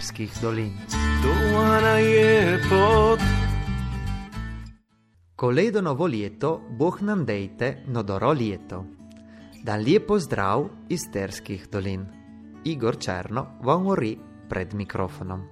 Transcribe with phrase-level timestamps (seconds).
[0.00, 0.72] Terskih dolin.
[1.22, 3.20] Dovana je pot.
[5.36, 8.78] Koledo novo leto, Bog nam dejte nodoro leto.
[9.60, 12.06] Dan lepo zdrav iz Terskih dolin.
[12.64, 14.16] Igor Černo vam govori
[14.48, 15.44] pred mikrofonom.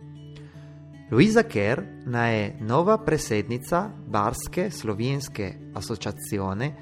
[1.11, 6.73] Luisa Kerr je nova predsednica Barske slovenske asociacione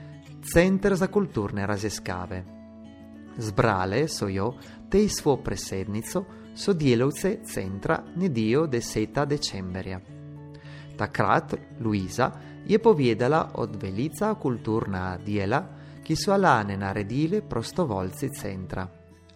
[0.55, 2.45] Center za kulturne raziskave.
[3.37, 4.53] Zbrale so jo
[4.89, 9.27] tej svo predsednico sodelavce centra nedeljo 10.
[9.27, 10.01] decemberja.
[10.97, 12.31] Takrat Luisa
[12.67, 15.63] je povedala od velica kulturna dela,
[16.03, 18.87] ki so lane naredili prostovoljci centra.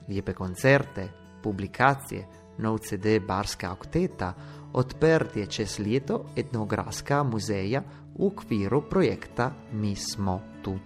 [0.08, 1.08] Lepe koncerte,
[1.42, 2.26] publikacije,
[2.58, 4.34] nov CD Barska okteta,
[4.72, 7.82] odprtje čez leto etnografska muzeja
[8.16, 10.78] v okviru projekta Mi smo tu.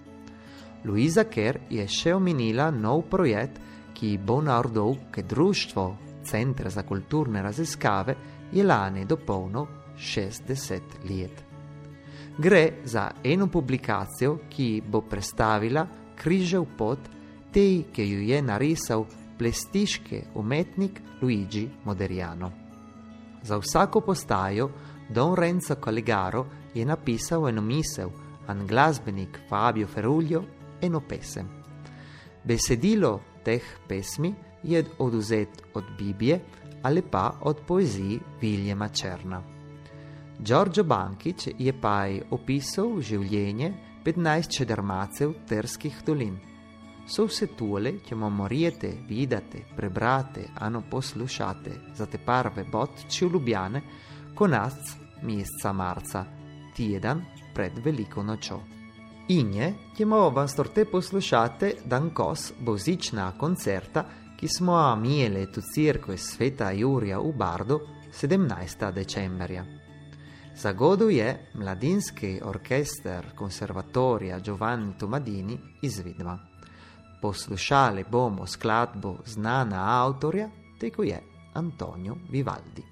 [0.84, 3.60] Luisa Kerr je še omenila nov projekt,
[3.94, 8.14] ki bo narodov, ki društvo Centra za kulturne raziskave
[8.52, 11.44] je lani dopolnil 60 let.
[12.38, 16.98] Gre za eno publikacijo, ki bo predstavila križev pot
[17.52, 19.04] tej, ki jo je narisal
[19.38, 22.50] plestiški umetnik Luigi Moderiano.
[23.42, 24.70] Za vsako postajo
[25.08, 28.10] Don Renzo Collegaro je napisal eno misel,
[28.46, 30.42] an glasbenik Fabio Ferruglio
[30.80, 31.48] eno pesem.
[32.44, 34.34] Besedilo teh pesmi
[34.64, 36.40] je oduzet od Biblije
[36.82, 39.42] ali pa od poeziji Viljema Črna.
[40.38, 43.72] Giorgio Bankič je pa opisal življenje
[44.04, 46.36] 15 čedermacev terskih dolin.
[47.06, 53.32] So vse tole, ki mu morijete, vidite, prebrate, ano poslušate za te prve botči v
[53.32, 53.82] Ljubljane,
[54.34, 56.24] konac meseca marca,
[56.76, 58.60] teden pred veliko nočo.
[59.28, 64.04] In je, ki mu vam storte poslušate, dan kos bozična koncerta,
[64.44, 67.80] ki smo imeli tu crkve sveta Jurija v Bardu
[68.12, 68.92] 17.
[68.92, 69.64] decembrja.
[70.56, 76.38] Zagodu je mladinski orkester konservatorija Giovanni Tomadini izvidva.
[77.22, 80.50] Poslušali bomo skladbo znana avtorja,
[80.80, 81.20] teko je
[81.54, 82.82] Antonio Vivaldi.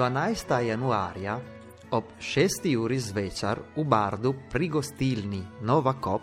[0.00, 0.60] 12.
[0.60, 1.40] januarja
[1.90, 2.76] ob 6.
[2.76, 6.22] uri zvečer v Bardu pri gostilni Nova Kop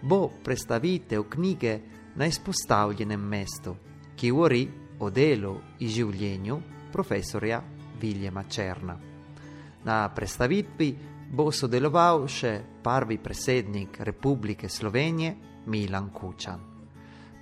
[0.00, 1.80] bo predstavitev knjige
[2.16, 3.76] na izpostavljenem mestu,
[4.16, 4.62] ki govori
[5.00, 6.58] o delu in življenju
[6.92, 7.60] profesorja
[8.00, 8.96] Viljema Černa.
[9.84, 10.90] Na predstavitvi
[11.28, 16.60] bo sodeloval še prvi predsednik Republike Slovenije Milan Kučan.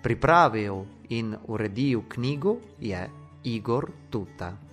[0.03, 3.09] Pripravil in uredil knjigo je
[3.45, 4.66] Igor Tuta.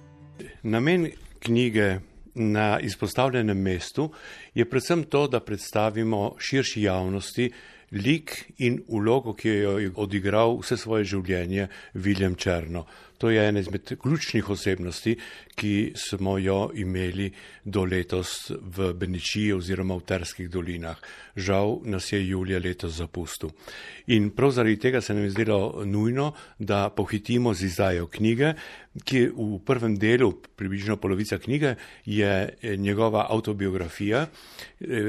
[0.64, 2.00] Namen knjige
[2.36, 4.12] na izpostavljenem mestu
[4.54, 7.52] je predvsem to, da predstavimo širši javnosti
[7.92, 12.86] lik in ulogo, ki jo je odigral vse svoje življenje Viljem Črno.
[13.24, 15.16] To je ena izmed ključnih osebnosti,
[15.56, 17.32] ki smo jo imeli
[17.64, 21.00] do letos v Beničiji oziroma v Terskih dolinah.
[21.36, 23.54] Žal nas je julija letos zapustil.
[24.08, 28.54] In prav zaradi tega se nam je zdelo nujno, da pohitimo z izdajo knjige,
[29.02, 31.76] ki v prvem delu, približno polovica knjige,
[32.06, 34.28] je njegova autobiografija.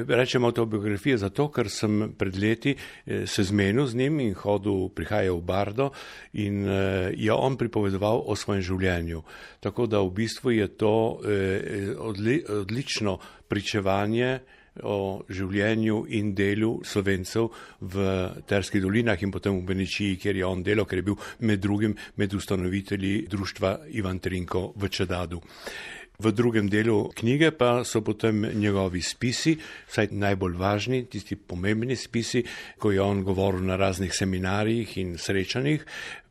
[0.08, 5.36] Rečem autobiografija zato, ker sem pred leti eh, se zmenil z njim in hodil, prihajal
[5.36, 5.90] v Bardo
[6.32, 9.22] in eh, je on pripovedoval pripovedoval o svojem življenju.
[9.60, 13.18] Tako da v bistvu je to eh, odli, odlično
[13.48, 14.40] pričevanje
[14.82, 17.48] o življenju in delu slovencev
[17.80, 18.04] v
[18.46, 21.94] Terskih dolinah in potem v Beničiji, kjer je on delal, ker je bil med drugim
[22.16, 25.40] med ustanovitelji društva Ivan Trinko v Čedadu.
[26.14, 29.56] V drugem delu knjige pa so potem njegovi spisi,
[29.90, 32.44] vsaj najbolj važni, tisti pomembni spisi,
[32.78, 35.82] ko je on govoril na raznih seminarjih in srečanjih,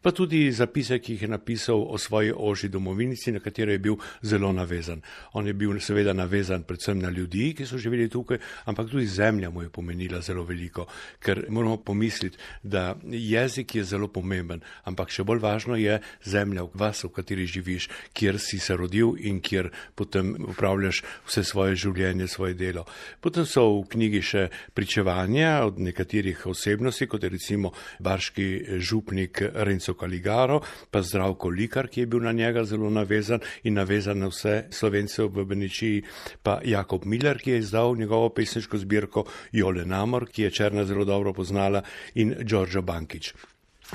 [0.04, 3.96] pa tudi zapise, ki jih je napisal o svoji oži domovinici, na katero je bil
[4.22, 5.02] zelo navezan.
[5.34, 9.50] On je bil seveda navezan predvsem na ljudi, ki so živeli tukaj, ampak tudi zemlja
[9.50, 10.86] mu je pomenila zelo veliko,
[11.24, 17.04] ker moramo pomisliti, da jezik je zelo pomemben, ampak še bolj važno je zemlja, vas,
[17.04, 22.58] v kateri živiš, kjer si se rodil in kjer potem upravljaš vse svoje življenje, svoje
[22.60, 22.84] delo.
[23.22, 24.44] Potem so v knjigi še
[24.76, 27.72] pričevanja od nekaterih osebnosti, kot je recimo
[28.04, 30.62] barški župnik Renco Vincenzo Caligaro,
[30.92, 35.24] pa zdravko Likar, ki je bil na njega zelo navezan in navezan na vse slovence
[35.24, 36.04] v Beničiji,
[36.44, 41.06] pa Jakob Miller, ki je izdal njegovo pesniško zbirko, Jole Namor, ki je Črna zelo
[41.06, 41.84] dobro poznala
[42.16, 43.34] in Đorđo Bankič.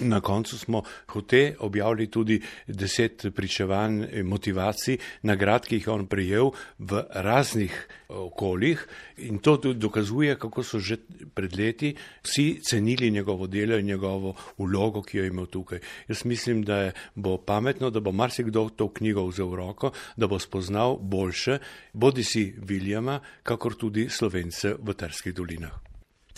[0.01, 6.51] Na koncu smo hote objavili tudi deset pričevanj motivacij, nagrad, ki jih je on prijel
[6.79, 8.87] v raznih okoljih
[9.17, 10.97] in to tudi dokazuje, kako so že
[11.35, 15.81] pred leti vsi cenili njegovo delo in njegovo ulogo, ki jo je imel tukaj.
[16.09, 20.27] Jaz mislim, da je, bo pametno, da bo marsikdo to knjigo vzel v roko, da
[20.27, 21.59] bo spoznal boljše,
[21.93, 25.88] bodi si Viljama, kakor tudi Slovence v Terskih dolinah.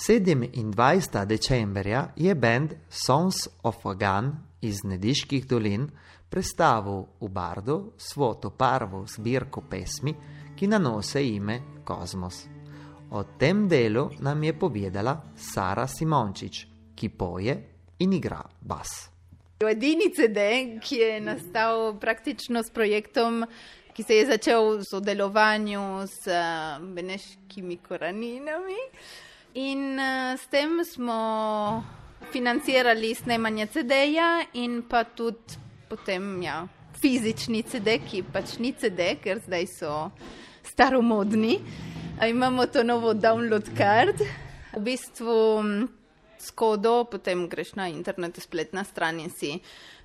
[0.01, 1.27] 27.
[1.27, 5.91] decembra je bend Sons of Agan iz Nediških dolin
[6.29, 10.15] predstavil v Bardu svojo prvo zbirko pesmi,
[10.57, 12.47] ki nanose ime Kozmos.
[13.11, 16.67] O tem delu nam je povedala Sara Simončič,
[16.97, 17.61] ki poje
[17.99, 19.11] in igra bas.
[19.61, 23.45] Edini CD, ki je nastal praktično s projektom,
[23.93, 28.81] ki se je začel v sodelovanju s uh, beneškimi koreninami.
[29.55, 31.83] In uh, s tem smo
[32.31, 35.59] financirali snemanje CD-ja in pa tudi
[35.89, 36.69] potem ja,
[37.03, 39.95] fizični CD, ki pač ni CD, ker zdaj so
[40.63, 41.59] staromodni.
[42.23, 44.23] Imamo to novo download card.
[44.71, 45.35] V bistvu
[46.39, 49.57] s kodo, potem greš na internet, spletna stran in si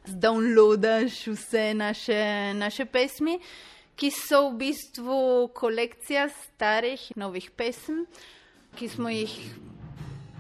[0.10, 3.38] downloadaš vse naše, naše pesmi,
[3.94, 5.20] ki so v bistvu
[5.54, 8.08] kolekcija starih novih pesmi
[8.76, 9.32] ki smo jih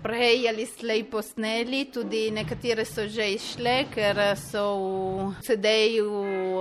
[0.03, 6.11] prej ali slej posneli, tudi nekatere so že išle, ker so v CD-ju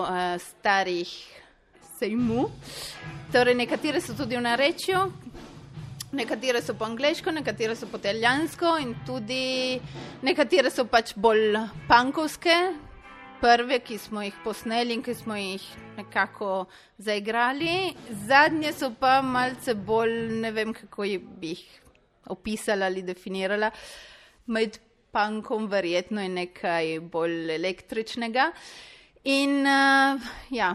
[0.01, 1.11] uh, starih
[1.99, 2.49] sejmu.
[3.33, 5.03] Torej, nekatere so tudi v narečju,
[6.15, 9.77] nekatere so po angliško, nekatere so po italijansko in tudi
[10.23, 11.59] nekatere so pač bolj
[11.91, 12.84] pankovske.
[13.45, 15.65] Prve, ki smo jih posneli in ki smo jih
[15.99, 16.65] nekako
[16.97, 17.93] zaigrali,
[18.25, 21.05] zadnje so pa malce bolj, ne vem, kako
[21.43, 21.65] bi jih
[22.33, 23.69] opisala ali definirala.
[24.47, 24.79] Med
[25.13, 28.49] punkom, verjetno je nekaj bolj električnega.
[29.29, 30.73] In uh, ja,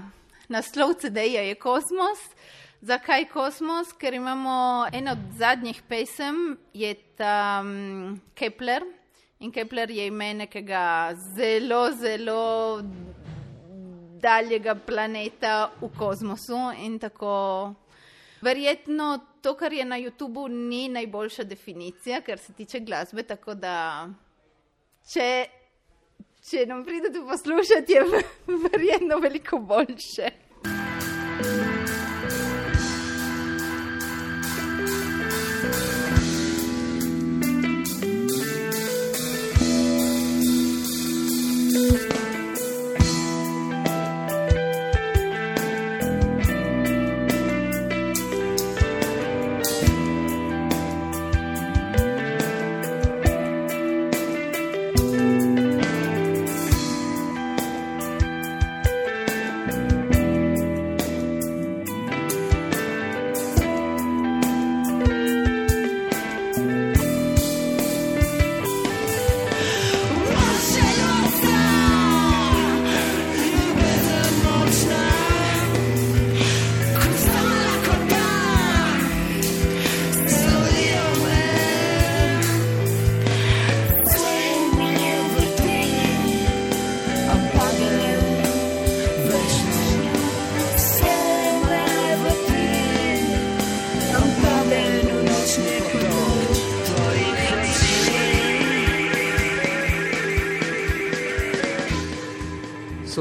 [0.48, 2.22] naslov CD-ja je Kosmos.
[2.86, 3.98] Zakaj Kosmos?
[3.98, 8.86] Ker imamo eno od zadnjih pesem, je ta um, Kepler.
[9.40, 12.82] In Kepler je ime nekega zelo, zelo
[14.20, 17.36] daljega planeta v kosmosu in tako.
[18.42, 19.08] Verjetno
[19.42, 23.24] to, kar je na YouTubu, ni najboljša definicija, kar se tiče glasbe.
[23.24, 24.10] Tako da,
[25.08, 25.30] če,
[26.50, 28.04] če nam pridete poslušati, je
[28.68, 30.34] verjetno veliko boljše.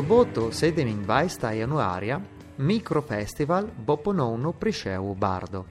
[0.09, 1.53] Soboto 27.
[1.53, 2.21] januarja
[2.57, 5.65] Mikrofestival bo ponovno prišel v Bardo.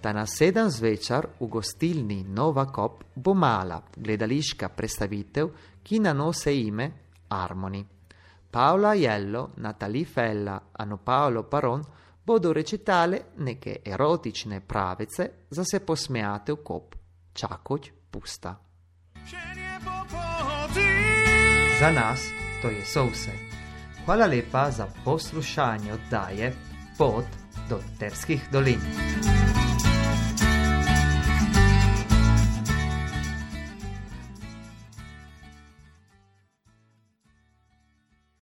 [0.00, 5.50] Ta na sedem zvečer v gostilni Nova Kop bo mala gledališka predstavitev,
[5.82, 6.92] ki nanose ime
[7.26, 7.82] Harmony.
[8.50, 11.82] Paola Aiello, Natalie Fella, Ano Paolo Paron
[12.22, 16.94] bodo recitale neke erotične pravice za se posmejate v kop.
[17.34, 18.54] Čakoť pusta.
[21.80, 22.30] Za nas
[22.62, 23.45] to je vse.
[24.06, 26.52] Hvala lepa za poslušanje oddaje
[26.98, 27.26] Pot
[27.68, 28.80] do Terskih dolin.